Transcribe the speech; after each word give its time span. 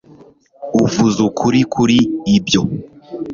uvuze 0.85 1.19
ukuri 1.29 1.59
kuri 1.73 1.97
ibyo 2.35 2.61